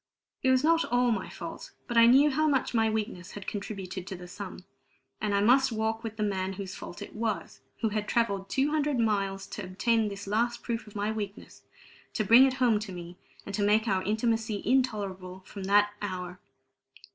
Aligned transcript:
It 0.41 0.49
was 0.49 0.63
not 0.63 0.83
all 0.85 1.11
my 1.11 1.29
fault, 1.29 1.73
but 1.87 1.95
I 1.95 2.07
knew 2.07 2.31
how 2.31 2.47
much 2.47 2.73
my 2.73 2.89
weakness 2.89 3.33
had 3.33 3.45
contributed 3.45 4.07
to 4.07 4.15
the 4.15 4.27
sum. 4.27 4.65
And 5.21 5.35
I 5.35 5.41
must 5.41 5.71
walk 5.71 6.03
with 6.03 6.17
the 6.17 6.23
man 6.23 6.53
whose 6.53 6.73
fault 6.73 7.03
it 7.03 7.13
was, 7.13 7.61
who 7.81 7.89
had 7.89 8.07
travelled 8.07 8.49
two 8.49 8.71
hundred 8.71 8.99
miles 8.99 9.45
to 9.49 9.63
obtain 9.63 10.07
this 10.07 10.25
last 10.25 10.63
proof 10.63 10.87
of 10.87 10.95
my 10.95 11.11
weakness, 11.11 11.61
to 12.15 12.23
bring 12.25 12.47
it 12.47 12.53
home 12.55 12.79
to 12.79 12.91
me, 12.91 13.19
and 13.45 13.53
to 13.53 13.61
make 13.61 13.87
our 13.87 14.01
intimacy 14.01 14.63
intolerable 14.65 15.41
from 15.45 15.65
that 15.65 15.91
hour. 16.01 16.39